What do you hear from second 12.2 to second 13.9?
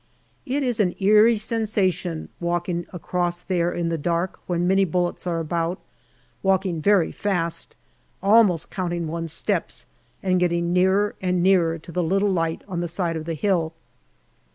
light on the side of the hill.